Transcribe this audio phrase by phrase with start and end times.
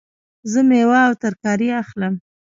[0.51, 2.13] زه میوه او ترکاری اخلم